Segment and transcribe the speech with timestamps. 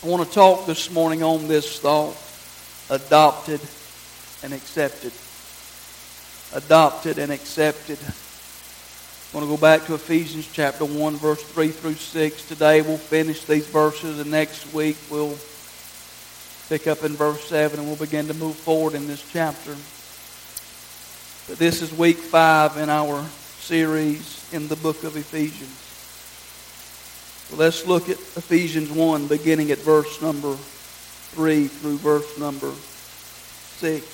[0.00, 2.16] I want to talk this morning on this thought
[2.88, 3.60] adopted
[4.44, 5.12] and accepted.
[6.54, 7.98] Adopted and accepted.
[7.98, 12.46] I want to go back to Ephesians chapter 1, verse 3 through 6.
[12.46, 15.36] Today we'll finish these verses, and next week we'll
[16.68, 19.74] pick up in verse 7 and we'll begin to move forward in this chapter.
[21.48, 23.24] But this is week 5 in our
[23.58, 25.87] series in the book of Ephesians.
[27.56, 34.04] Let's look at Ephesians 1, beginning at verse number 3 through verse number 6.
[34.04, 34.10] It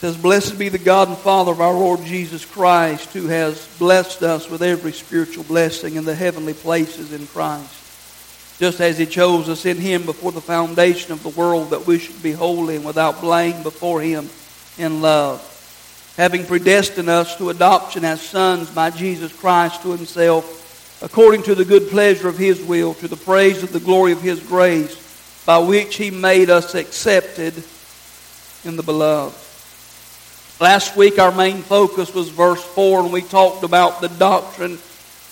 [0.00, 4.22] says, Blessed be the God and Father of our Lord Jesus Christ, who has blessed
[4.22, 9.50] us with every spiritual blessing in the heavenly places in Christ, just as He chose
[9.50, 12.84] us in Him before the foundation of the world, that we should be holy and
[12.84, 14.30] without blame before Him
[14.78, 15.53] in love
[16.16, 21.64] having predestined us to adoption as sons by Jesus Christ to himself, according to the
[21.64, 25.00] good pleasure of his will, to the praise of the glory of his grace,
[25.44, 27.52] by which he made us accepted
[28.64, 29.36] in the beloved.
[30.60, 34.78] Last week, our main focus was verse 4, and we talked about the doctrine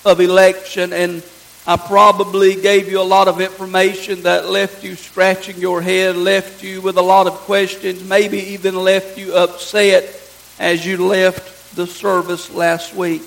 [0.04, 1.22] of election, and
[1.64, 6.64] I probably gave you a lot of information that left you scratching your head, left
[6.64, 10.21] you with a lot of questions, maybe even left you upset
[10.62, 13.22] as you left the service last week.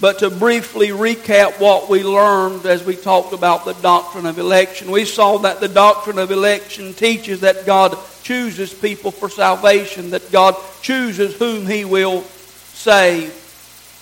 [0.00, 4.90] But to briefly recap what we learned as we talked about the doctrine of election,
[4.90, 10.32] we saw that the doctrine of election teaches that God chooses people for salvation, that
[10.32, 13.38] God chooses whom He will save.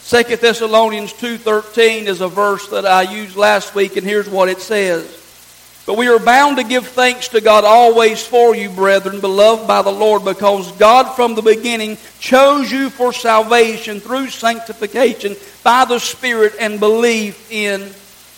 [0.07, 4.61] 2 Thessalonians 2.13 is a verse that I used last week, and here's what it
[4.61, 5.20] says.
[5.91, 9.83] But we are bound to give thanks to God always for you, brethren, beloved by
[9.83, 15.99] the Lord, because God from the beginning chose you for salvation through sanctification by the
[15.99, 17.91] Spirit and belief in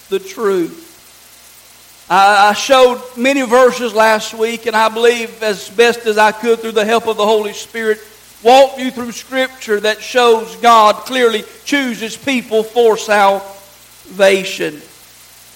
[0.08, 2.06] the truth.
[2.08, 6.72] I showed many verses last week, and I believe as best as I could through
[6.72, 8.00] the help of the Holy Spirit,
[8.42, 14.80] walked you through Scripture that shows God clearly chooses people for salvation.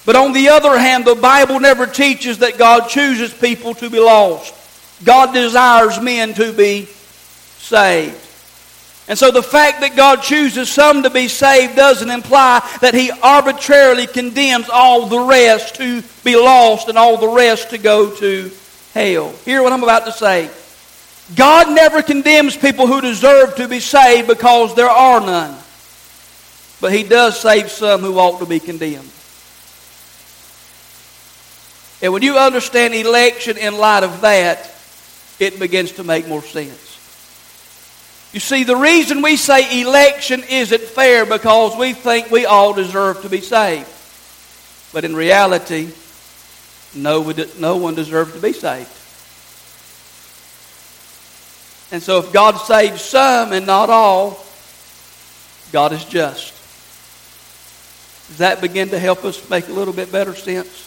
[0.06, 3.98] But on the other hand, the Bible never teaches that God chooses people to be
[3.98, 4.54] lost.
[5.04, 6.86] God desires men to be
[7.58, 8.22] saved.
[9.08, 13.10] And so the fact that God chooses some to be saved doesn't imply that He
[13.10, 18.50] arbitrarily condemns all the rest to be lost and all the rest to go to
[18.94, 19.32] hell.
[19.44, 20.50] Hear what I'm about to say.
[21.34, 25.56] God never condemns people who deserve to be saved because there are none.
[26.80, 29.10] But He does save some who ought to be condemned.
[32.02, 34.72] And when you understand election in light of that,
[35.38, 36.94] it begins to make more sense.
[38.32, 43.22] You see, the reason we say election isn't fair because we think we all deserve
[43.22, 43.88] to be saved.
[44.92, 45.90] But in reality,
[46.94, 48.90] no, no one deserves to be saved.
[51.92, 54.44] And so if God saves some and not all,
[55.72, 56.52] God is just.
[58.28, 60.85] Does that begin to help us make a little bit better sense?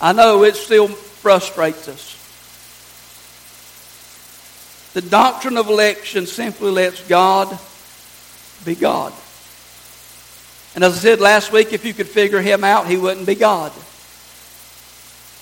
[0.00, 2.14] I know it still frustrates us.
[4.94, 7.58] The doctrine of election simply lets God
[8.64, 9.12] be God.
[10.74, 13.34] And as I said last week, if you could figure him out, he wouldn't be
[13.34, 13.72] God.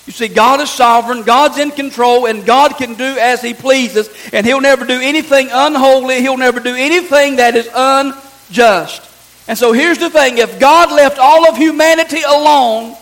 [0.07, 4.09] You see, God is sovereign, God's in control, and God can do as He pleases,
[4.31, 9.03] and He'll never do anything unholy, He'll never do anything that is unjust.
[9.49, 12.95] And so here's the thing if God left all of humanity alone,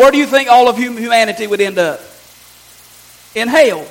[0.00, 2.00] where do you think all of humanity would end up?
[3.34, 3.86] In hell.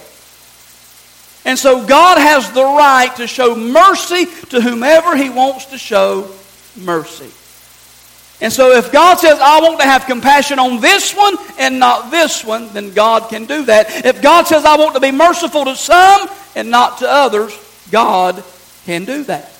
[1.45, 6.31] And so God has the right to show mercy to whomever He wants to show
[6.75, 7.29] mercy.
[8.41, 12.09] And so if God says, I want to have compassion on this one and not
[12.09, 14.03] this one, then God can do that.
[14.03, 17.55] If God says, I want to be merciful to some and not to others,
[17.91, 18.43] God
[18.85, 19.53] can do that.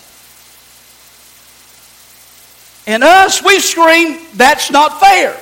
[2.87, 5.40] And us, we scream, that's not fair.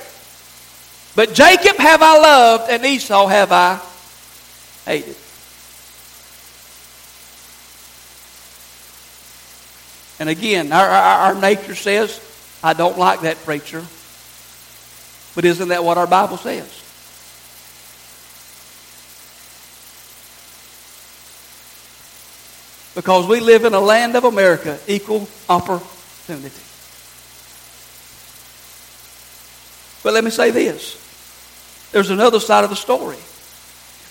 [1.17, 3.81] But Jacob have I loved, and Esau have I
[4.85, 5.15] hated.
[10.19, 12.21] And again, our, our, our, nature says,
[12.63, 13.83] I don't like that preacher.
[15.33, 16.69] But isn't that what our Bible says?
[22.93, 26.61] Because we live in a land of America, equal opportunity.
[30.03, 31.05] But let me say this
[31.91, 33.17] there's another side of the story.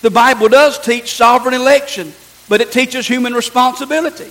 [0.02, 2.12] The Bible does teach sovereign election,
[2.48, 4.30] but it teaches human responsibility.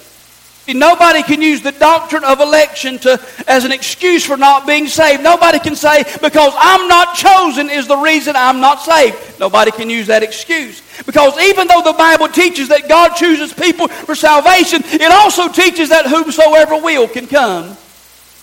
[0.68, 5.22] Nobody can use the doctrine of election to, as an excuse for not being saved.
[5.22, 9.40] Nobody can say, because I'm not chosen is the reason I'm not saved.
[9.40, 10.82] Nobody can use that excuse.
[11.06, 15.90] Because even though the Bible teaches that God chooses people for salvation, it also teaches
[15.90, 17.78] that whomsoever will can come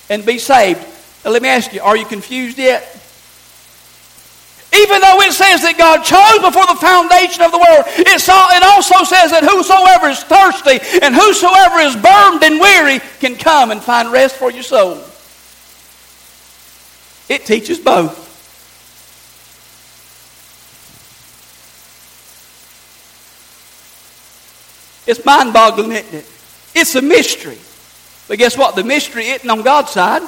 [0.08, 0.80] and be saved.
[1.24, 3.01] Now let me ask you, are you confused yet?
[4.74, 9.04] Even though it says that God chose before the foundation of the world, it, also
[9.04, 14.10] says that whosoever is thirsty and whosoever is burned and weary can come and find
[14.10, 14.96] rest for your soul.
[17.28, 18.22] It teaches both.
[25.06, 26.26] It's mind boggling, isn't it?
[26.74, 27.58] It's a mystery.
[28.28, 28.74] But guess what?
[28.76, 30.22] The mystery isn't on God's side,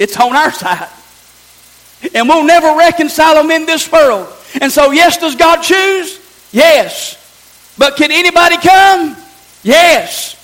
[0.00, 0.88] it's on our side.
[2.14, 4.32] And we'll never reconcile them in this world.
[4.60, 6.20] And so, yes, does God choose?
[6.52, 7.22] Yes.
[7.78, 9.16] But can anybody come?
[9.62, 10.34] Yes.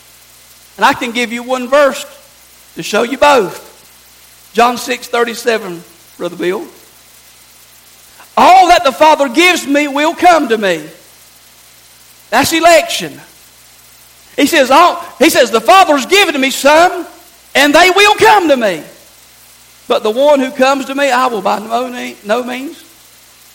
[0.77, 2.05] And I can give you one verse
[2.75, 3.71] to show you both.
[4.53, 5.83] John 6 37,
[6.19, 6.67] Brother Bill.
[8.37, 10.89] All that the Father gives me will come to me.
[12.31, 13.21] That's election.
[14.37, 17.07] He says, all, he says, the Father's given to me some,
[17.55, 18.83] and they will come to me.
[19.89, 22.83] But the one who comes to me, I will by no, means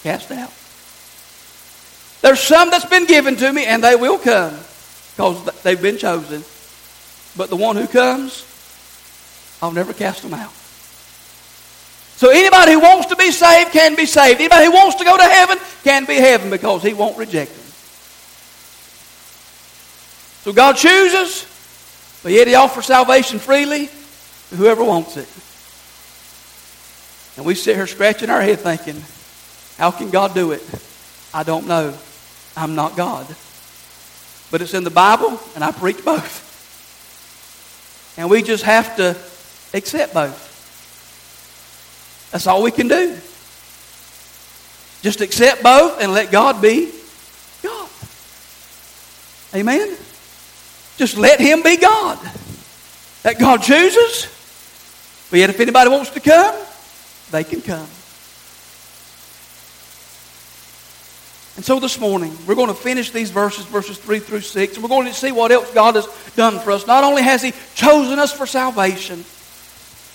[0.03, 0.51] cast out.
[2.21, 4.57] There's some that's been given to me, and they will come
[5.15, 6.43] because they've been chosen.
[7.35, 8.45] But the one who comes,
[9.61, 10.51] I'll never cast them out.
[12.17, 14.39] So anybody who wants to be saved can be saved.
[14.39, 17.63] Anybody who wants to go to heaven can be heaven because he won't reject them.
[20.43, 21.45] So God chooses,
[22.23, 23.87] but yet he offers salvation freely
[24.49, 25.27] to whoever wants it.
[27.37, 29.01] And we sit here scratching our head thinking,
[29.77, 30.63] how can God do it?
[31.33, 31.93] I don't know.
[32.55, 33.27] I'm not God.
[34.49, 36.43] But it's in the Bible, and I preach both.
[38.17, 39.15] And we just have to
[39.77, 40.47] accept both.
[42.31, 43.15] That's all we can do.
[45.03, 46.91] Just accept both and let God be
[47.61, 47.89] God.
[49.53, 49.95] Amen?
[50.97, 52.17] Just let Him be God.
[53.21, 54.27] That God chooses.
[55.29, 56.55] But yet, if anybody wants to come,
[57.31, 57.87] they can come.
[61.57, 64.83] And so this morning, we're going to finish these verses, verses 3 through 6, and
[64.83, 66.85] we're going to see what else God has done for us.
[66.85, 69.25] Not only has He chosen us for salvation,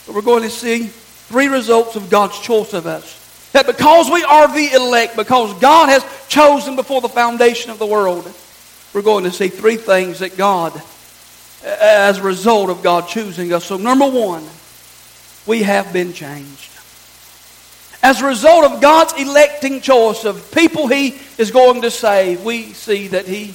[0.07, 3.19] but we're going to see three results of God's choice of us.
[3.53, 7.87] That because we are the elect, because God has chosen before the foundation of the
[7.87, 8.33] world,
[8.95, 10.81] we're going to see three things that God,
[11.65, 13.65] as a result of God choosing us.
[13.65, 14.45] So, number one,
[15.45, 16.72] we have been changed.
[18.03, 22.73] As a result of God's electing choice of people He is going to save, we
[22.73, 23.55] see that He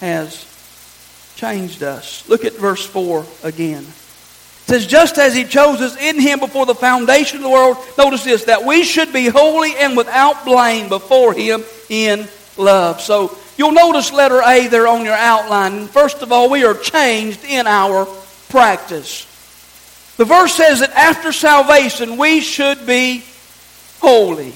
[0.00, 0.44] has
[1.36, 2.28] changed us.
[2.28, 3.84] Look at verse 4 again.
[3.84, 7.78] It says, just as He chose us in Him before the foundation of the world,
[7.96, 13.00] notice this, that we should be holy and without blame before Him in love.
[13.00, 15.86] So you'll notice letter A there on your outline.
[15.86, 18.06] First of all, we are changed in our
[18.50, 19.24] practice.
[20.18, 23.22] The verse says that after salvation, we should be
[24.00, 24.52] holy.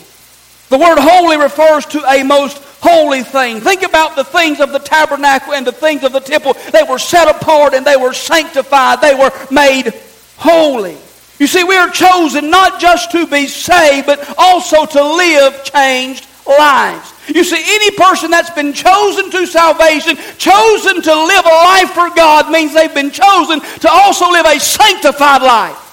[0.68, 3.60] The word holy refers to a most holy thing.
[3.60, 6.54] Think about the things of the tabernacle and the things of the temple.
[6.72, 9.00] They were set apart and they were sanctified.
[9.00, 9.92] They were made
[10.36, 10.96] holy.
[11.38, 16.26] You see, we are chosen not just to be saved, but also to live changed
[16.46, 17.12] lives.
[17.28, 22.10] You see, any person that's been chosen to salvation, chosen to live a life for
[22.14, 25.91] God, means they've been chosen to also live a sanctified life.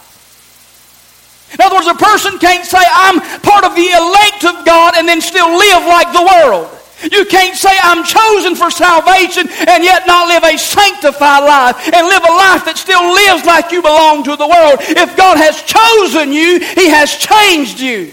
[1.53, 5.07] In other words, a person can't say, I'm part of the elect of God and
[5.07, 6.75] then still live like the world.
[7.11, 12.05] You can't say, I'm chosen for salvation and yet not live a sanctified life and
[12.05, 14.79] live a life that still lives like you belong to the world.
[14.81, 18.11] If God has chosen you, He has changed you.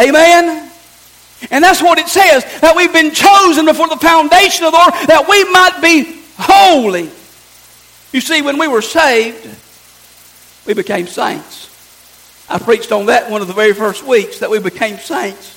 [0.00, 0.70] Amen?
[1.50, 4.94] And that's what it says, that we've been chosen before the foundation of the world,
[5.08, 7.10] that we might be holy.
[8.12, 9.46] You see, when we were saved,
[10.66, 11.68] we became saints.
[12.50, 15.56] I preached on that one of the very first weeks that we became saints.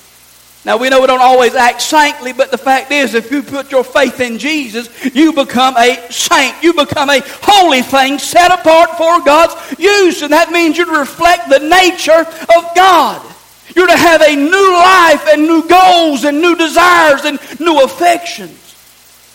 [0.64, 3.72] Now we know we don't always act saintly, but the fact is, if you put
[3.72, 6.62] your faith in Jesus, you become a saint.
[6.62, 10.22] You become a holy thing set apart for God's use.
[10.22, 13.34] And that means you reflect the nature of God.
[13.74, 18.58] You're to have a new life and new goals and new desires and new affections.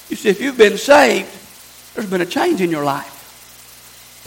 [0.10, 1.30] You see, if you've been saved,
[1.94, 3.17] there's been a change in your life.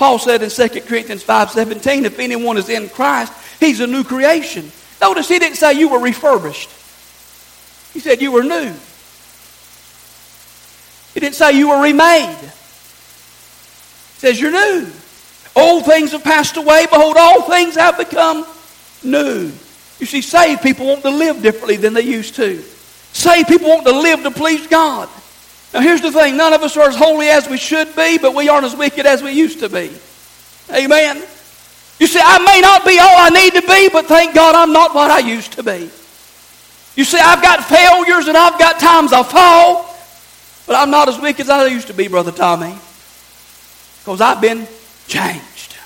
[0.00, 4.72] Paul said in 2 Corinthians 5.17, if anyone is in Christ, he's a new creation.
[4.98, 6.70] Notice he didn't say you were refurbished.
[7.92, 8.72] He said you were new.
[11.12, 12.34] He didn't say you were remade.
[12.34, 12.50] He
[14.20, 14.90] says you're new.
[15.54, 16.86] Old things have passed away.
[16.86, 18.46] Behold, all things have become
[19.04, 19.52] new.
[19.98, 22.62] You see, saved people want to live differently than they used to.
[23.12, 25.10] Saved people want to live to please God.
[25.72, 28.34] Now, here's the thing none of us are as holy as we should be, but
[28.34, 29.90] we aren't as wicked as we used to be.
[30.72, 31.22] Amen.
[31.98, 34.72] You see, I may not be all I need to be, but thank God I'm
[34.72, 35.90] not what I used to be.
[36.96, 39.96] You see, I've got failures and I've got times I fall,
[40.66, 42.74] but I'm not as wicked as I used to be, Brother Tommy,
[44.00, 44.66] because I've been
[45.06, 45.76] changed.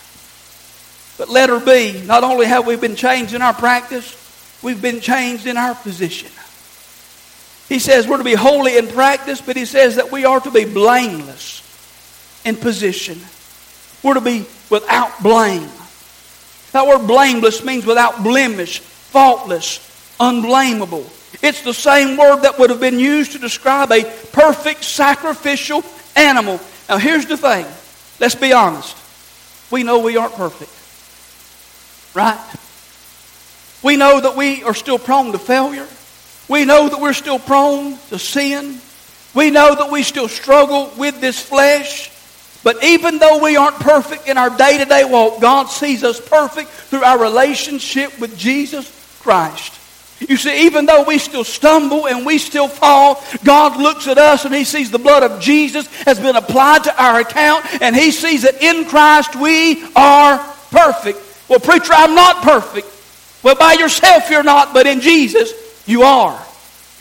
[1.19, 4.17] But letter B, not only have we been changed in our practice,
[4.63, 6.31] we've been changed in our position.
[7.69, 10.51] He says we're to be holy in practice, but he says that we are to
[10.51, 11.63] be blameless
[12.45, 13.19] in position.
[14.03, 15.69] We're to be without blame.
[16.73, 19.79] That word blameless means without blemish, faultless,
[20.21, 21.09] unblameable.
[21.43, 25.83] It's the same word that would have been used to describe a perfect sacrificial
[26.17, 26.61] animal.
[26.89, 27.67] Now, here's the thing.
[28.21, 28.97] Let's be honest.
[29.71, 30.71] We know we aren't perfect.
[32.15, 32.39] Right?
[33.83, 35.89] We know that we are still prone to failure.
[36.49, 38.79] We know that we're still prone to sin.
[39.35, 42.11] We know that we still struggle with this flesh.
[42.63, 46.21] But even though we aren't perfect in our day to day walk, God sees us
[46.21, 49.81] perfect through our relationship with Jesus Christ.
[50.21, 54.45] You see, even though we still stumble and we still fall, God looks at us
[54.45, 58.11] and He sees the blood of Jesus has been applied to our account, and He
[58.11, 60.39] sees that in Christ we are
[60.71, 61.19] perfect.
[61.49, 62.87] Well, preacher, I'm not perfect.
[63.43, 65.53] Well, by yourself you're not, but in Jesus
[65.87, 66.45] you are.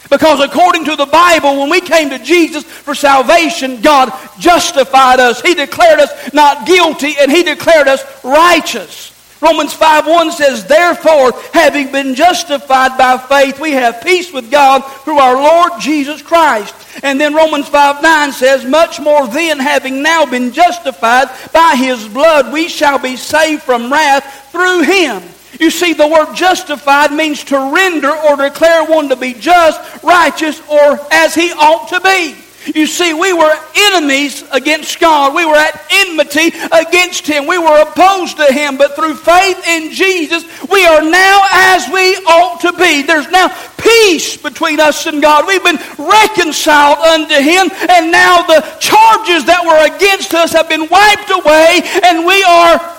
[0.10, 5.42] Because according to the Bible, when we came to Jesus for salvation, God justified us.
[5.42, 9.12] He declared us not guilty and He declared us righteous.
[9.44, 14.80] Romans 5 1 says, Therefore, having been justified by faith, we have peace with God
[15.04, 16.74] through our Lord Jesus Christ.
[17.04, 22.08] And then Romans 5 9 says, Much more then, having now been justified by his
[22.08, 25.22] blood, we shall be saved from wrath through him.
[25.60, 30.62] You see, the word justified means to render or declare one to be just, righteous,
[30.70, 32.36] or as he ought to be.
[32.66, 35.36] You see, we were enemies against God.
[35.36, 37.46] We were at enmity against Him.
[37.46, 38.78] We were opposed to Him.
[38.78, 43.02] But through faith in Jesus, we are now as we ought to be.
[43.02, 45.46] There's now peace between us and God.
[45.46, 47.70] We've been reconciled unto Him.
[47.90, 51.82] And now the charges that were against us have been wiped away.
[52.06, 52.98] And we are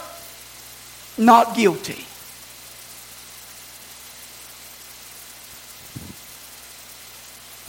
[1.17, 2.05] not guilty.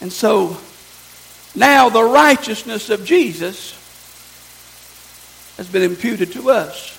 [0.06, 0.56] And so,
[1.56, 3.72] now the righteousness of Jesus
[5.58, 6.92] has been imputed to us.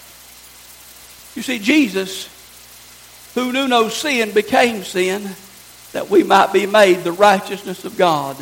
[1.36, 2.28] You see, Jesus,
[3.36, 5.30] who knew no sin, became sin
[5.92, 8.36] that we might be made the righteousness of God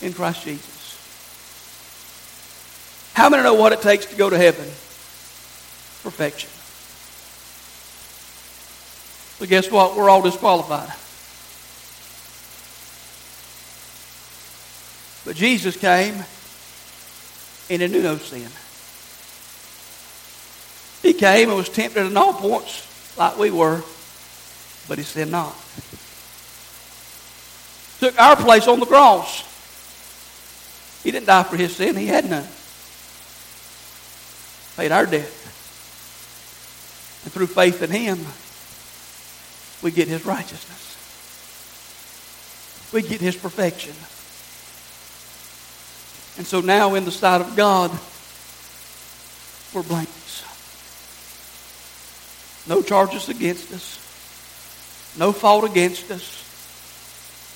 [0.00, 0.70] in Christ Jesus.
[3.14, 4.66] How many know what it takes to go to heaven?
[6.04, 6.50] Perfection.
[9.40, 9.96] But guess what?
[9.96, 10.92] We're all disqualified.
[15.26, 16.14] But Jesus came
[17.68, 18.48] and he knew no sin.
[21.02, 23.82] He came and was tempted in all points like we were,
[24.88, 25.54] but he sinned not.
[27.98, 29.42] Took our place on the cross.
[31.02, 32.46] He didn't die for his sin, he had none.
[34.76, 35.32] Paid our debt.
[37.24, 38.18] And through faith in him,
[39.82, 40.92] we get his righteousness.
[42.92, 43.94] We get his perfection.
[46.38, 47.90] And so now, in the sight of God,
[49.74, 50.44] we're blameless.
[52.68, 53.98] No charges against us,
[55.18, 56.42] no fault against us,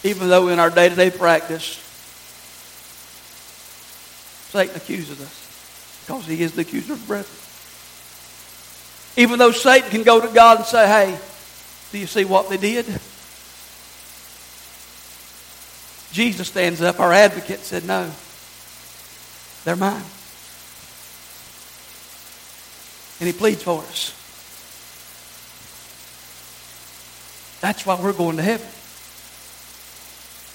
[0.05, 1.79] even though in our day to day practice,
[4.51, 7.37] Satan accuses us because he is the accuser of brethren.
[9.17, 11.19] Even though Satan can go to God and say, hey,
[11.93, 12.87] do you see what they did?
[16.13, 18.11] Jesus stands up, our advocate said, no.
[19.65, 20.05] They're mine.
[23.21, 24.17] And he pleads for us.
[27.61, 28.67] That's why we're going to heaven.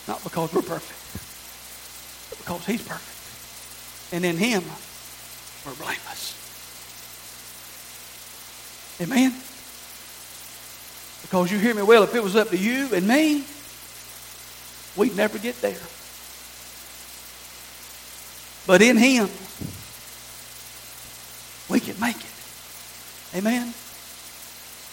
[0.08, 4.14] Not because we're perfect, but because he's perfect.
[4.14, 4.64] And in him,
[5.66, 6.34] we're blameless.
[9.02, 9.34] Amen?
[11.22, 13.44] Because you hear me well, if it was up to you and me,
[14.96, 15.78] we'd never get there.
[18.68, 19.30] But in Him,
[21.70, 23.36] we can make it.
[23.36, 23.74] Amen.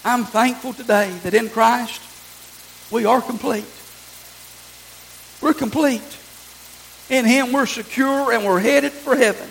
[0.05, 2.03] I'm thankful today that in Christ
[2.91, 3.65] we are complete.
[5.41, 6.03] We're complete.
[7.09, 9.49] In Him we're secure and we're headed for heaven.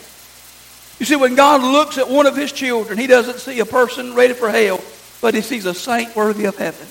[1.00, 4.14] You see, when God looks at one of his children, he doesn't see a person
[4.14, 4.80] ready for hell,
[5.20, 6.88] but he sees a saint worthy of heaven.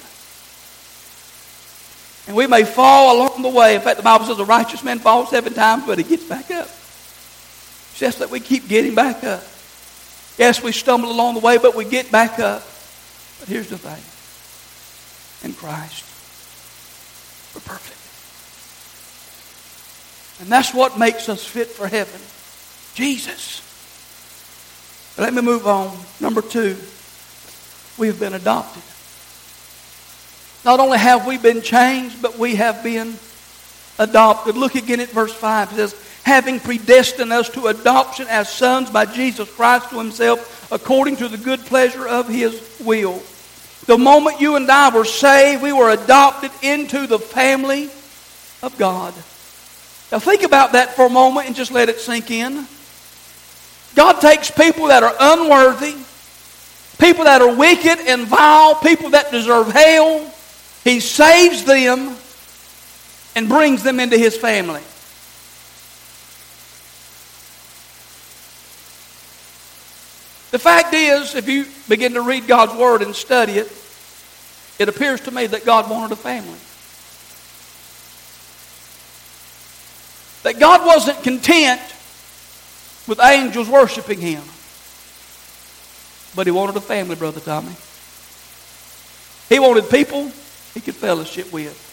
[2.26, 3.76] And we may fall along the way.
[3.76, 6.50] In fact, the Bible says a righteous man falls seven times, but he gets back
[6.50, 6.68] up.
[8.00, 9.44] Just that we keep getting back up.
[10.38, 12.62] Yes, we stumble along the way, but we get back up.
[13.38, 14.00] But here's the thing.
[15.46, 16.06] In Christ,
[17.54, 18.00] we're perfect.
[20.40, 22.18] And that's what makes us fit for heaven.
[22.94, 23.60] Jesus.
[25.14, 25.94] But let me move on.
[26.20, 26.78] Number two,
[27.98, 28.82] we have been adopted.
[30.64, 33.18] Not only have we been changed, but we have been
[33.98, 34.56] adopted.
[34.56, 35.72] Look again at verse 5.
[35.72, 41.16] It says, having predestined us to adoption as sons by Jesus Christ to himself, according
[41.16, 43.22] to the good pleasure of his will.
[43.86, 47.90] The moment you and I were saved, we were adopted into the family
[48.62, 49.14] of God.
[50.12, 52.66] Now think about that for a moment and just let it sink in.
[53.94, 55.96] God takes people that are unworthy,
[56.98, 60.32] people that are wicked and vile, people that deserve hell.
[60.84, 62.16] He saves them
[63.34, 64.82] and brings them into his family.
[70.50, 73.70] The fact is, if you begin to read God's Word and study it,
[74.78, 76.58] it appears to me that God wanted a family.
[80.42, 81.80] That God wasn't content
[83.06, 84.42] with angels worshiping Him.
[86.34, 87.74] But He wanted a family, Brother Tommy.
[89.48, 90.32] He wanted people
[90.74, 91.86] He could fellowship with.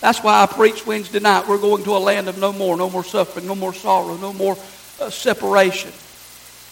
[0.00, 1.48] That's why I preach Wednesday night.
[1.48, 4.32] We're going to a land of no more, no more suffering, no more sorrow, no
[4.32, 4.56] more
[5.00, 5.92] uh, separation.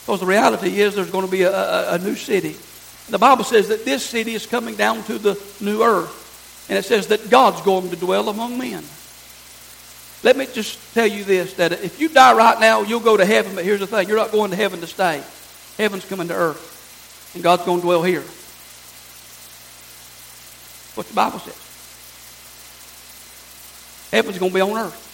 [0.04, 2.56] Because the reality is there's going to be a, a, a new city.
[3.08, 6.66] The Bible says that this city is coming down to the new earth.
[6.68, 8.84] And it says that God's going to dwell among men.
[10.22, 13.24] Let me just tell you this that if you die right now, you'll go to
[13.24, 15.22] heaven, but here's the thing you're not going to heaven to stay.
[15.76, 18.22] Heaven's coming to earth, and God's going to dwell here.
[20.94, 21.60] What the Bible says.
[24.12, 25.13] Heaven's going to be on earth.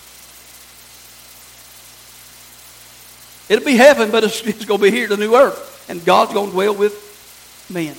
[3.51, 5.85] It'll be heaven, but it's, it's going to be here, the new earth.
[5.91, 6.95] And God's going to dwell with
[7.69, 7.97] men.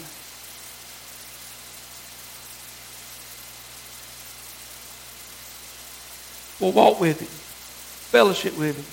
[6.62, 8.86] We'll walk with Him, fellowship with Him.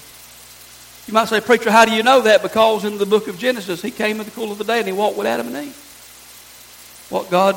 [1.06, 2.42] You might say, Preacher, how do you know that?
[2.42, 4.86] Because in the book of Genesis, He came in the cool of the day and
[4.88, 7.06] He walked with Adam and Eve.
[7.08, 7.54] What God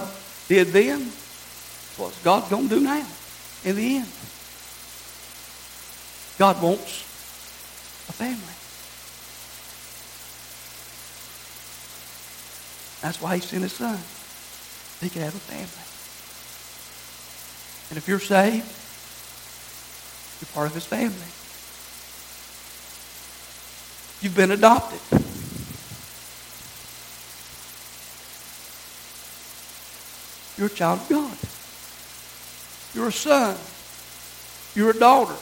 [0.48, 1.00] did then,
[1.98, 3.06] what God's going to do now
[3.66, 4.08] in the end.
[6.38, 7.02] God wants
[8.08, 8.61] a family.
[13.02, 14.00] That's why he sent his son.
[15.02, 15.88] He could have a family.
[17.90, 18.66] And if you're saved,
[20.40, 21.18] you're part of his family.
[24.22, 25.00] You've been adopted.
[30.58, 31.38] You're a child of God.
[32.94, 33.58] You're a son.
[34.76, 35.36] You're a daughter.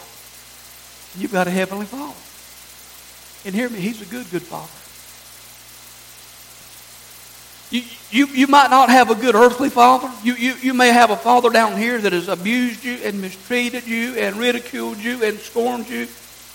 [1.18, 2.16] You've got a heavenly father.
[3.46, 4.72] And hear me, he's a good, good father.
[7.72, 10.12] You, you, you might not have a good earthly father.
[10.24, 13.86] You, you, you may have a father down here that has abused you and mistreated
[13.86, 16.08] you and ridiculed you and scorned you.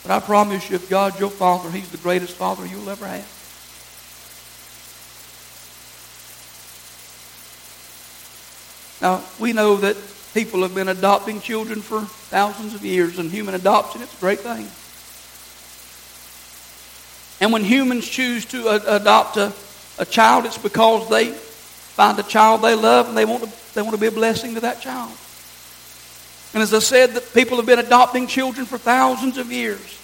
[0.03, 3.31] But I promise you, if God's your father, he's the greatest father you'll ever have.
[9.01, 9.97] Now, we know that
[10.35, 14.41] people have been adopting children for thousands of years, and human adoption, it's a great
[14.41, 14.67] thing.
[17.41, 19.53] And when humans choose to adopt a
[19.99, 23.83] a child, it's because they find a child they love and they want to, they
[23.83, 25.13] want to be a blessing to that child.
[26.53, 30.01] And as I said, that people have been adopting children for thousands of years.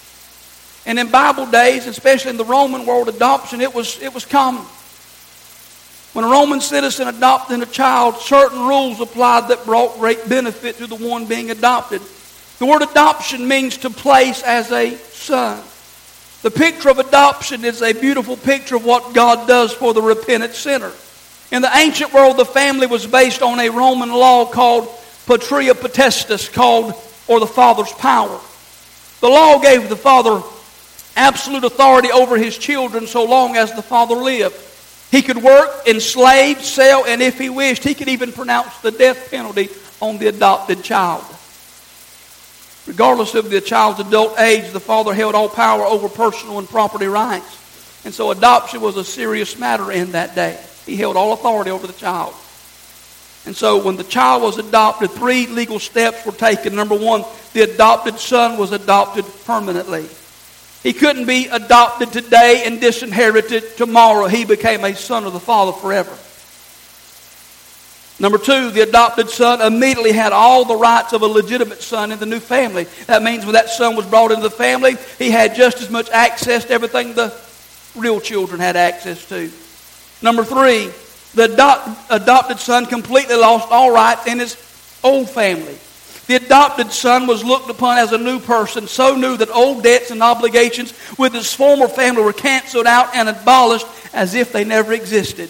[0.85, 4.65] And in Bible days, especially in the Roman world, adoption, it was, it was common.
[6.13, 10.87] When a Roman citizen adopted a child, certain rules applied that brought great benefit to
[10.87, 12.01] the one being adopted.
[12.59, 15.63] The word adoption means to place as a son.
[16.41, 20.53] The picture of adoption is a beautiful picture of what God does for the repentant
[20.53, 20.91] sinner.
[21.51, 24.89] In the ancient world, the family was based on a Roman law called
[25.27, 26.93] patria potestas, called
[27.27, 28.39] or the father's power.
[29.19, 30.41] The law gave the father
[31.15, 34.55] absolute authority over his children so long as the father lived.
[35.11, 39.29] He could work, enslave, sell, and if he wished, he could even pronounce the death
[39.29, 39.69] penalty
[40.01, 41.23] on the adopted child.
[42.87, 47.05] Regardless of the child's adult age, the father held all power over personal and property
[47.05, 47.59] rights.
[48.05, 50.59] And so adoption was a serious matter in that day.
[50.85, 52.33] He held all authority over the child.
[53.45, 56.75] And so when the child was adopted, three legal steps were taken.
[56.75, 60.07] Number one, the adopted son was adopted permanently.
[60.83, 64.27] He couldn't be adopted today and disinherited tomorrow.
[64.27, 66.15] He became a son of the Father forever.
[68.21, 72.19] Number two, the adopted son immediately had all the rights of a legitimate son in
[72.19, 72.83] the new family.
[73.07, 76.07] That means when that son was brought into the family, he had just as much
[76.11, 77.35] access to everything the
[77.95, 79.51] real children had access to.
[80.21, 80.91] Number three,
[81.33, 84.55] the adopt, adopted son completely lost all rights in his
[85.03, 85.75] old family.
[86.27, 90.11] The adopted son was looked upon as a new person, so new that old debts
[90.11, 94.93] and obligations with his former family were canceled out and abolished as if they never
[94.93, 95.49] existed.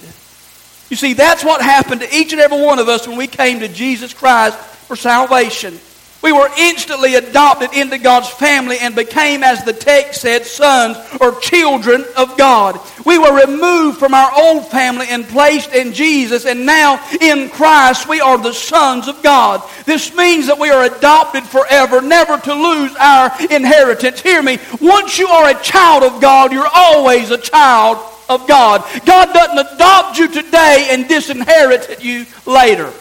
[0.91, 3.61] You see, that's what happened to each and every one of us when we came
[3.61, 5.79] to Jesus Christ for salvation.
[6.21, 11.39] We were instantly adopted into God's family and became, as the text said, sons or
[11.39, 12.77] children of God.
[13.05, 18.09] We were removed from our old family and placed in Jesus, and now in Christ
[18.09, 19.63] we are the sons of God.
[19.85, 24.19] This means that we are adopted forever, never to lose our inheritance.
[24.19, 24.59] Hear me.
[24.81, 28.83] Once you are a child of God, you're always a child of God.
[29.05, 32.91] God doesn't adopt you today and disinherit you later.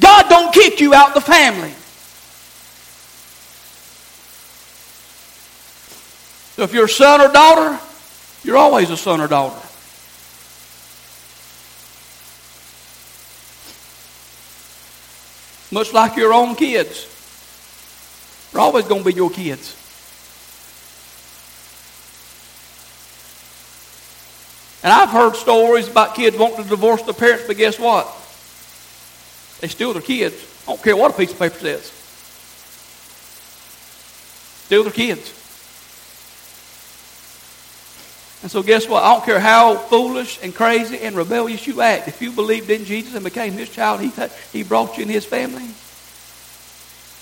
[0.00, 1.72] God don't kick you out the family.
[6.56, 7.78] So if you're a son or daughter,
[8.42, 9.60] you're always a son or daughter.
[15.72, 17.06] Much like your own kids.
[18.52, 19.76] They're always going to be your kids.
[24.82, 28.06] And I've heard stories about kids wanting to divorce their parents, but guess what?
[29.60, 30.34] They steal their kids.
[30.66, 31.92] I don't care what a piece of paper says.
[34.64, 35.36] Steal their kids.
[38.42, 39.02] And so, guess what?
[39.02, 42.08] I don't care how foolish and crazy and rebellious you act.
[42.08, 44.10] If you believed in Jesus and became His child, He,
[44.52, 45.68] he brought you in His family.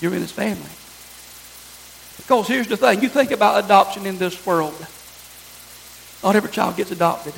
[0.00, 0.70] You're in His family.
[2.18, 4.86] Because here's the thing you think about adoption in this world.
[6.22, 7.34] Not every child gets adopted.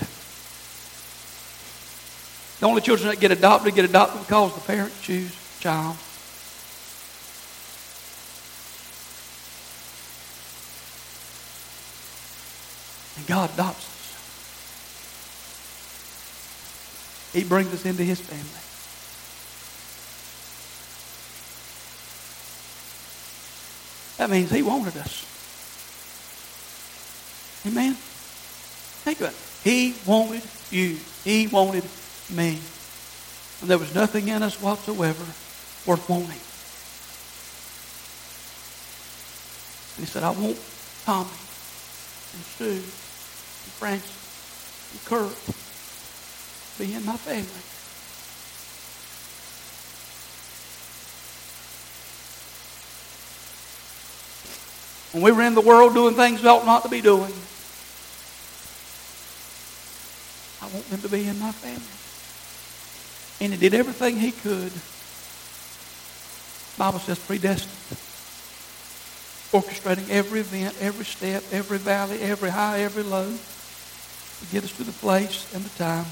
[2.61, 5.97] The only children that get adopted get adopted because the parents choose child.
[13.17, 13.91] And God adopts us.
[17.33, 18.45] He brings us into His family.
[24.19, 25.27] That means He wanted us.
[27.67, 27.97] Amen?
[29.05, 29.39] Think about it.
[29.65, 30.99] He wanted you.
[31.25, 31.85] He wanted
[32.31, 32.59] me.
[33.61, 35.25] And there was nothing in us whatsoever
[35.87, 36.41] worth wanting.
[39.97, 40.59] And he said, I want
[41.05, 45.37] Tommy and Sue and Francis and Kurt
[46.77, 47.65] to be in my family.
[55.13, 57.33] When we were in the world doing things we ought not to be doing,
[60.60, 61.83] I want them to be in my family.
[63.41, 64.73] And he did everything he could.
[66.73, 67.99] The Bible says predestined
[69.53, 74.85] orchestrating every event, every step, every valley, every high, every low to get us to
[74.85, 76.05] the place and the time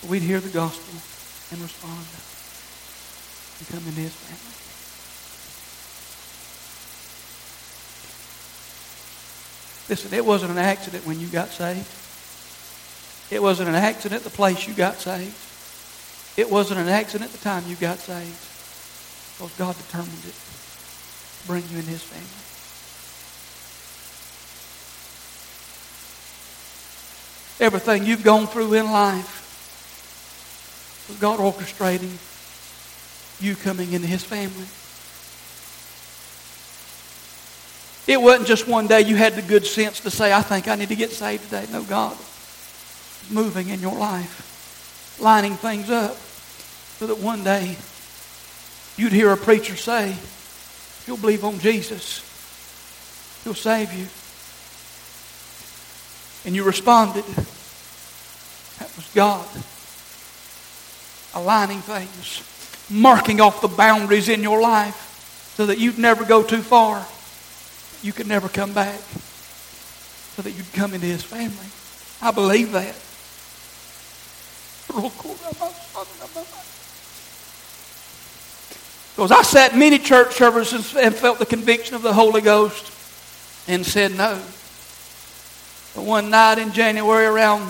[0.00, 0.94] where we'd hear the gospel
[1.52, 2.06] and respond
[3.58, 4.54] and come into his family.
[9.88, 11.86] Listen, it wasn't an accident when you got saved.
[13.30, 15.36] It wasn't an accident the place you got saved.
[16.38, 18.36] It wasn't an accident the time you got saved.
[19.36, 22.44] Because God determined it to bring you in his family.
[27.60, 29.44] Everything you've gone through in life
[31.08, 32.16] was God orchestrating
[33.42, 34.66] you coming into his family.
[38.06, 40.76] It wasn't just one day you had the good sense to say, I think I
[40.76, 41.66] need to get saved today.
[41.70, 42.16] No, God
[43.30, 46.16] moving in your life, lining things up
[46.98, 47.76] so that one day
[48.96, 50.16] you'd hear a preacher say,
[51.06, 52.24] you'll believe on Jesus,
[53.44, 54.06] He'll save you.
[56.44, 57.24] And you responded.
[58.78, 59.46] That was God
[61.34, 62.42] aligning things,
[62.90, 67.06] marking off the boundaries in your life so that you'd never go too far.
[68.02, 69.00] You could never come back.
[70.34, 71.66] So that you'd come into His family.
[72.22, 72.94] I believe that.
[79.14, 82.92] Because I sat many church services and felt the conviction of the Holy Ghost
[83.68, 84.40] and said no.
[85.94, 87.60] But one night in January around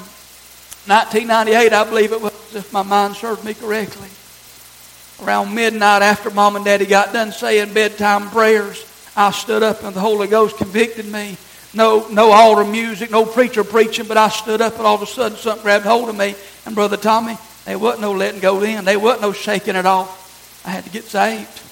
[0.86, 4.08] 1998, I believe it was, if my mind served me correctly,
[5.22, 8.84] around midnight after mom and daddy got done saying bedtime prayers,
[9.16, 11.36] I stood up and the Holy Ghost convicted me
[11.74, 15.06] no, no altar music, no preacher preaching, but I stood up and all of a
[15.06, 16.34] sudden something grabbed hold of me.
[16.64, 18.84] And Brother Tommy, there wasn't no letting go then.
[18.84, 20.64] There wasn't no shaking it off.
[20.66, 21.62] I had to get saved.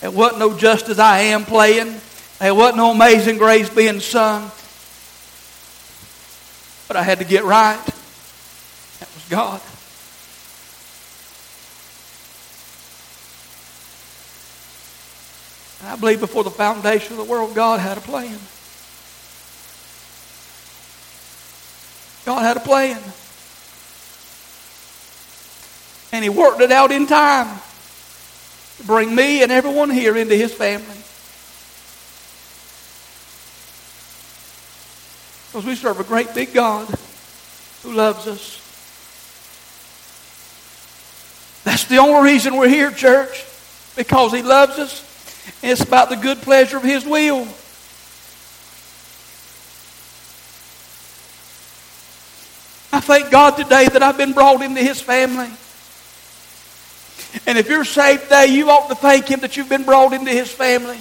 [0.00, 2.00] There wasn't no just as I am playing.
[2.38, 4.50] There wasn't no amazing grace being sung.
[6.88, 7.80] But I had to get right.
[8.98, 9.60] That was God.
[15.84, 18.38] I believe before the foundation of the world, God had a plan.
[22.24, 23.02] God had a plan.
[26.12, 27.60] And He worked it out in time
[28.78, 30.86] to bring me and everyone here into His family.
[35.48, 36.86] Because we serve a great big God
[37.82, 38.58] who loves us.
[41.64, 43.44] That's the only reason we're here, church.
[43.96, 45.11] Because He loves us
[45.62, 47.42] it's about the good pleasure of His will.
[52.94, 55.50] I thank God today that I've been brought into His family.
[57.46, 60.30] And if you're saved today, you ought to thank Him that you've been brought into
[60.30, 61.00] His family.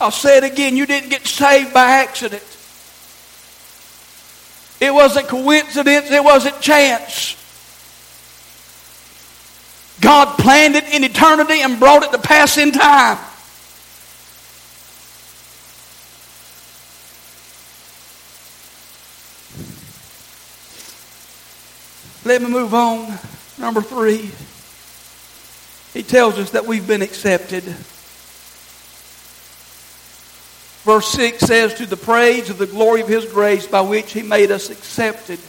[0.00, 0.76] I'll say it again.
[0.76, 2.44] You didn't get saved by accident.
[4.80, 6.10] It wasn't coincidence.
[6.10, 7.34] It wasn't chance.
[10.00, 13.18] God planned it in eternity and brought it to pass in time.
[22.24, 23.18] Let me move on.
[23.58, 24.30] Number three.
[25.94, 27.64] He tells us that we've been accepted.
[30.84, 34.22] Verse 6 says, To the praise of the glory of his grace by which he
[34.22, 35.40] made us accepted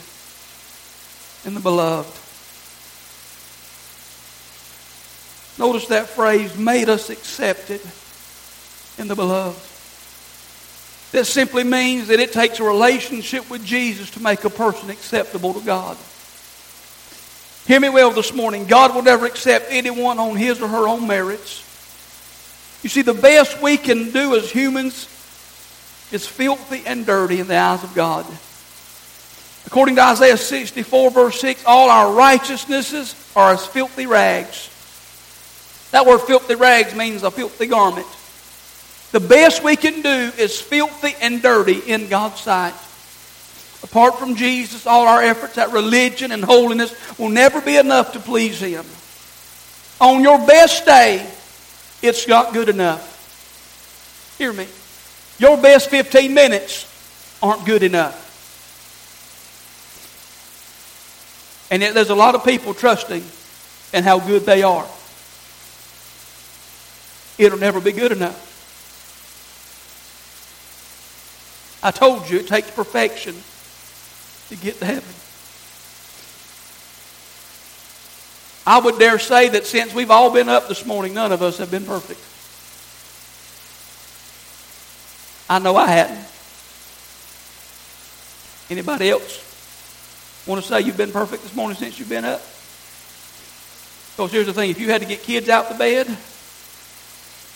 [1.44, 2.18] in the beloved.
[5.60, 7.82] Notice that phrase, made us accepted
[8.96, 9.60] in the beloved.
[11.12, 15.52] This simply means that it takes a relationship with Jesus to make a person acceptable
[15.52, 15.98] to God.
[17.66, 18.64] Hear me well this morning.
[18.64, 21.58] God will never accept anyone on his or her own merits.
[22.82, 25.04] You see, the best we can do as humans
[26.10, 28.24] is filthy and dirty in the eyes of God.
[29.66, 34.69] According to Isaiah 64, verse 6, all our righteousnesses are as filthy rags.
[35.90, 38.06] That word filthy rags means a filthy garment.
[39.12, 42.74] The best we can do is filthy and dirty in God's sight.
[43.82, 48.20] Apart from Jesus, all our efforts at religion and holiness will never be enough to
[48.20, 48.84] please Him.
[50.00, 51.28] On your best day,
[52.02, 54.36] it's not good enough.
[54.38, 54.68] Hear me.
[55.38, 56.86] Your best 15 minutes
[57.42, 58.28] aren't good enough.
[61.70, 63.24] And yet there's a lot of people trusting
[63.92, 64.86] in how good they are
[67.40, 68.48] it'll never be good enough.
[71.82, 73.34] I told you it takes perfection
[74.48, 75.14] to get to heaven.
[78.66, 81.58] I would dare say that since we've all been up this morning, none of us
[81.58, 82.20] have been perfect.
[85.48, 86.26] I know I hadn't.
[88.70, 89.46] Anybody else
[90.46, 92.40] want to say you've been perfect this morning since you've been up?
[94.14, 96.06] Because here's the thing if you had to get kids out the bed,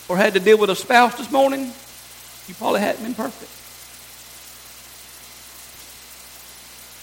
[0.09, 1.73] or had to deal with a spouse this morning,
[2.47, 3.51] you probably hadn't been perfect.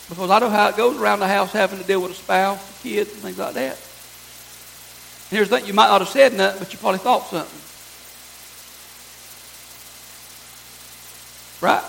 [0.10, 2.82] Because I know how it goes around the house having to deal with a spouse,
[2.84, 3.78] kids, and things like that.
[5.30, 7.60] And here's the thing, you might not have said nothing, but you probably thought something.
[11.62, 11.84] Right?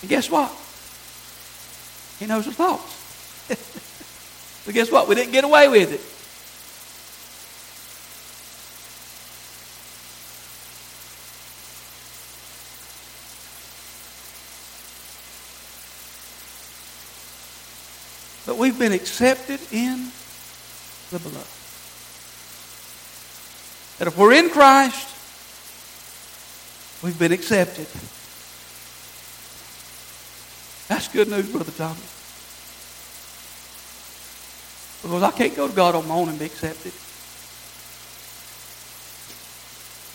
[0.00, 0.50] And guess what?
[2.18, 2.96] He knows the thoughts.
[4.70, 5.08] But guess what?
[5.08, 6.00] We didn't get away with it.
[18.46, 20.12] But we've been accepted in
[21.10, 21.48] the beloved.
[23.98, 25.08] That if we're in Christ,
[27.02, 27.88] we've been accepted.
[30.86, 32.19] That's good news, Brother Tommy.
[35.02, 36.92] Because I can't go to God on my own and be accepted.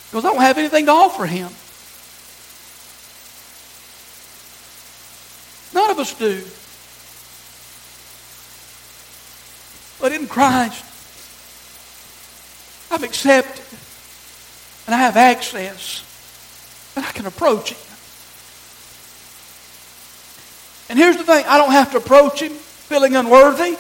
[0.09, 1.49] Because I don't have anything to offer Him.
[5.73, 6.43] None of us do.
[9.99, 10.85] But in Christ,
[12.91, 13.65] I've accepted
[14.85, 16.03] and I have access
[16.95, 17.77] and I can approach Him.
[20.89, 23.77] And here's the thing I don't have to approach Him feeling unworthy.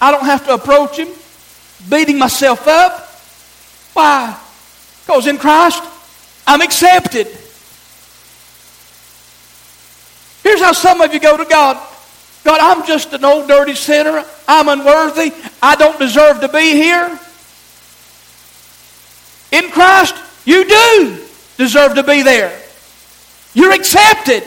[0.00, 1.08] I don't have to approach Him
[1.88, 3.08] beating myself up.
[3.92, 4.38] Why?
[5.04, 5.82] Because in Christ,
[6.46, 7.26] I'm accepted.
[10.42, 11.76] Here's how some of you go to God
[12.46, 14.24] God, I'm just an old dirty sinner.
[14.46, 15.32] I'm unworthy.
[15.60, 17.18] I don't deserve to be here.
[19.50, 22.56] In Christ, you do deserve to be there.
[23.52, 24.44] You're accepted.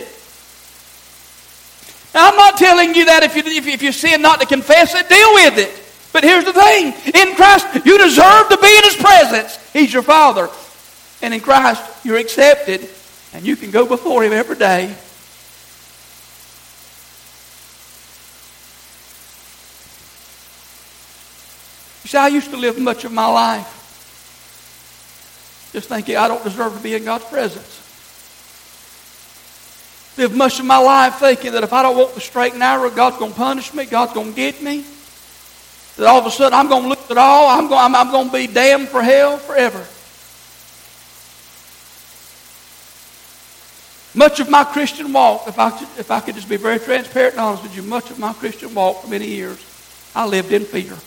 [2.20, 5.10] I'm not telling you that if you, if, if you sin not to confess it,
[5.10, 6.12] deal with it.
[6.12, 9.72] But here's the thing in Christ, you deserve to be in His presence.
[9.72, 10.50] He's your Father.
[11.22, 12.90] And in Christ, you're accepted,
[13.34, 14.96] and you can go before Him every day
[22.10, 23.76] You see, I used to live much of my life
[25.72, 27.79] just thinking I don't deserve to be in God's presence.
[30.20, 32.90] Live much of my life thinking that if I don't walk the straight and narrow,
[32.90, 34.84] God's going to punish me, God's going to get me.
[35.96, 38.12] That all of a sudden I'm going to look at all, I'm going, I'm, I'm
[38.12, 39.80] going to be damned for hell forever.
[44.14, 47.36] Much of my Christian walk, if I, could, if I could just be very transparent
[47.36, 49.58] and honest with you, much of my Christian walk for many years,
[50.14, 50.98] I lived in fear.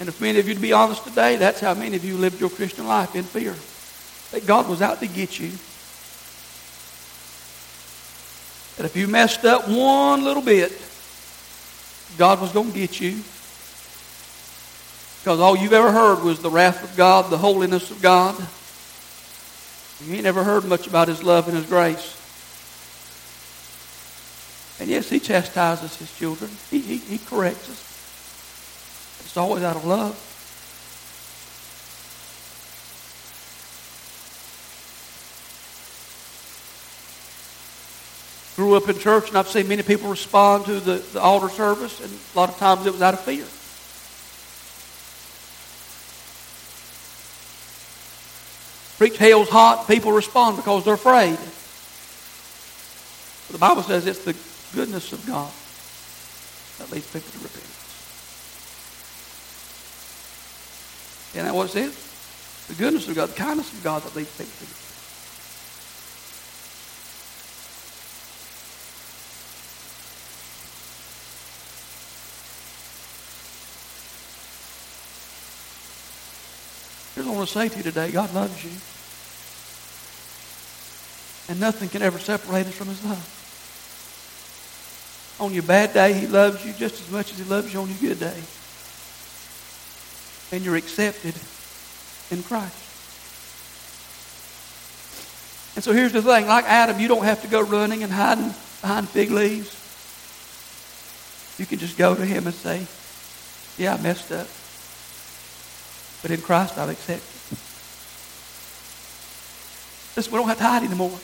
[0.00, 2.42] And if many of you, to be honest today, that's how many of you lived
[2.42, 3.54] your Christian life in fear.
[4.36, 5.48] That God was out to get you.
[8.76, 10.72] That if you messed up one little bit,
[12.18, 13.12] God was going to get you.
[15.20, 18.36] Because all you've ever heard was the wrath of God, the holiness of God.
[20.04, 22.12] You ain't never heard much about His love and His grace.
[24.78, 26.50] And yes, He chastises His children.
[26.70, 27.80] He, he, he corrects us.
[29.24, 30.35] It's always out of love.
[38.56, 42.00] Grew up in church, and I've seen many people respond to the, the altar service,
[42.00, 43.44] and a lot of times it was out of fear.
[48.96, 51.36] Preach hell's hot, people respond because they're afraid.
[53.46, 54.34] But the Bible says it's the
[54.74, 55.52] goodness of God
[56.78, 57.72] that leads people to repentance.
[61.34, 62.66] Isn't that what it says?
[62.68, 64.85] The goodness of God, the kindness of God that leads people to repent.
[77.16, 78.12] Here's what I want to say to you today.
[78.12, 78.70] God loves you.
[81.48, 83.32] And nothing can ever separate us from His love.
[85.40, 87.88] On your bad day, He loves you just as much as He loves you on
[87.88, 88.42] your good day
[90.52, 91.34] and you're accepted
[92.30, 92.82] in Christ.
[95.74, 98.54] And so here's the thing like Adam, you don't have to go running and hiding
[98.80, 99.72] behind fig leaves.
[101.58, 102.86] You can just go to him and say,
[103.82, 104.46] Yeah, I messed up.
[106.22, 107.22] But in Christ, I've accepted.
[110.16, 111.18] Listen, we don't have to hide anymore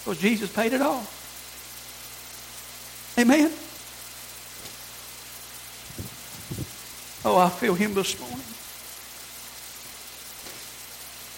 [0.00, 1.06] because Jesus paid it all.
[3.18, 3.52] Amen.
[7.24, 8.38] Oh, I feel him this morning.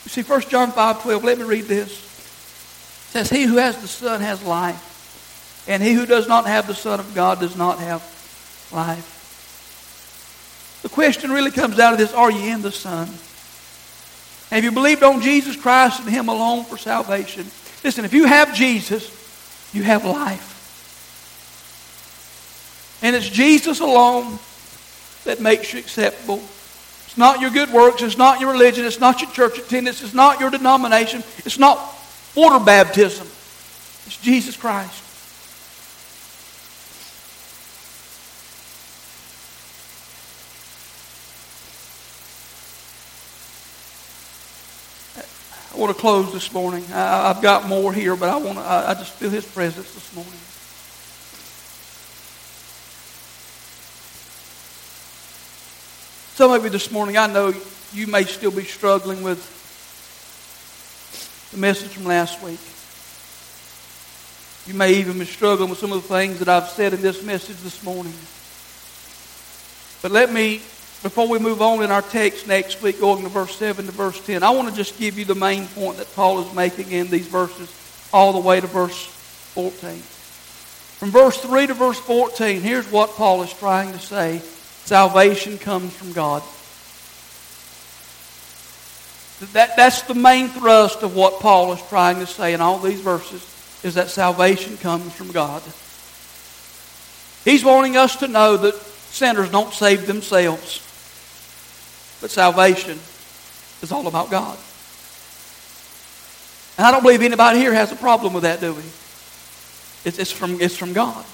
[0.04, 1.90] You see, 1 John 5 12, let me read this.
[1.90, 6.66] It says, He who has the Son has life, and he who does not have
[6.66, 8.02] the Son of God does not have
[8.72, 9.19] life.
[10.82, 13.08] The question really comes out of this Are you in the Son?
[14.50, 17.46] Have you believed on Jesus Christ and Him alone for salvation?
[17.84, 19.10] Listen, if you have Jesus,
[19.72, 20.48] you have life.
[23.02, 24.38] And it's Jesus alone
[25.24, 26.42] that makes you acceptable.
[27.06, 28.02] It's not your good works.
[28.02, 28.84] It's not your religion.
[28.84, 30.02] It's not your church attendance.
[30.02, 31.22] It's not your denomination.
[31.38, 31.80] It's not
[32.34, 33.26] water baptism.
[34.06, 35.09] It's Jesus Christ.
[45.80, 46.84] Want to close this morning.
[46.92, 49.92] I, have got more here, but I want to, I, I just feel His presence
[49.94, 50.32] this morning.
[56.34, 57.54] Some of you this morning, I know
[57.92, 59.40] you may still be struggling with
[61.50, 62.60] the message from last week.
[64.66, 67.22] You may even be struggling with some of the things that I've said in this
[67.24, 68.12] message this morning.
[70.02, 70.60] But let me,
[71.02, 74.24] before we move on in our text next week, going to verse 7 to verse
[74.26, 77.08] 10, I want to just give you the main point that Paul is making in
[77.08, 77.74] these verses
[78.12, 79.06] all the way to verse
[79.54, 80.02] 14.
[80.98, 84.42] From verse 3 to verse 14, here's what Paul is trying to say
[84.84, 86.42] Salvation comes from God.
[89.52, 93.00] That, that's the main thrust of what Paul is trying to say in all these
[93.00, 93.42] verses,
[93.82, 95.62] is that salvation comes from God.
[97.44, 100.82] He's wanting us to know that sinners don't save themselves,
[102.20, 102.98] but salvation
[103.82, 104.58] is all about God.
[106.76, 108.82] And I don't believe anybody here has a problem with that, do we?
[110.04, 111.24] It's, it's, from, it's from God.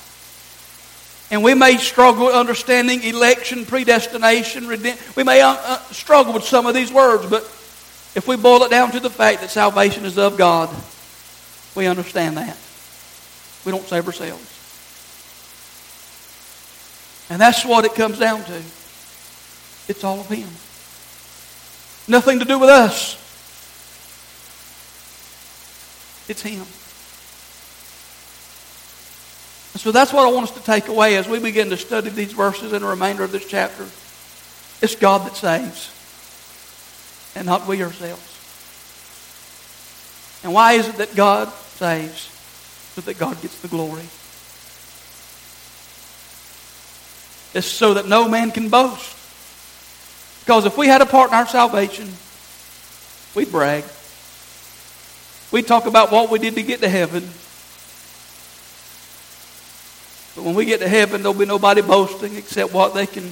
[1.31, 5.13] And we may struggle with understanding election, predestination, redemption.
[5.17, 7.43] We may uh, uh, struggle with some of these words, but
[8.15, 10.69] if we boil it down to the fact that salvation is of God,
[11.75, 12.57] we understand that.
[13.65, 14.53] We don't save ourselves.
[17.29, 18.63] And that's what it comes down to.
[19.89, 20.49] It's all of Him.
[22.09, 23.15] Nothing to do with us.
[26.29, 26.67] It's Him.
[29.73, 32.11] And so that's what I want us to take away as we begin to study
[32.11, 33.85] these verses in the remainder of this chapter.
[34.81, 35.91] It's God that saves,
[37.35, 38.33] and not we ourselves.
[40.45, 42.33] And why is it that God saves?
[42.95, 44.07] So that God gets the glory.
[47.53, 49.16] It's so that no man can boast.
[50.47, 52.09] Because if we had a part in our salvation,
[53.35, 53.83] we'd brag.
[55.51, 57.25] We'd talk about what we did to get to heaven.
[60.37, 63.29] But when we get to heaven, there'll be nobody boasting except what they can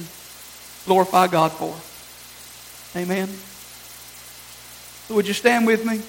[0.85, 1.73] glorify God for.
[2.99, 3.29] Amen.
[5.07, 6.01] So would you stand with me?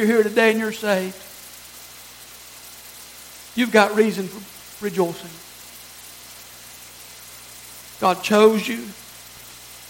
[0.00, 1.14] You're here today and you're saved.
[3.54, 5.28] You've got reason for rejoicing.
[8.00, 8.78] God chose you.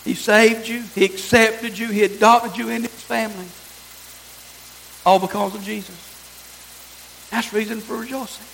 [0.04, 0.82] He saved you.
[0.96, 1.90] He accepted you.
[1.90, 3.46] He adopted you into His family.
[5.06, 7.28] All because of Jesus.
[7.30, 8.46] That's reason for rejoicing.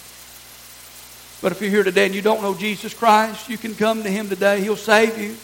[1.41, 4.11] But if you're here today and you don't know Jesus Christ, you can come to
[4.11, 4.61] Him today.
[4.61, 5.35] He'll save you.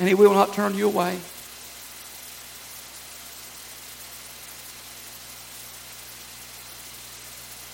[0.00, 1.16] And He will not turn you away.